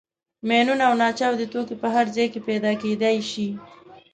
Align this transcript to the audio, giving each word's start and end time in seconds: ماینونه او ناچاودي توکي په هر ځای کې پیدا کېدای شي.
ماینونه 0.47 0.83
او 0.89 0.93
ناچاودي 1.01 1.47
توکي 1.53 1.75
په 1.81 1.87
هر 1.95 2.05
ځای 2.15 2.27
کې 2.33 2.39
پیدا 2.47 2.71
کېدای 2.81 3.17
شي. 3.31 3.47